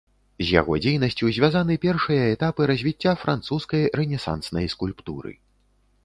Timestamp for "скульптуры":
4.75-5.35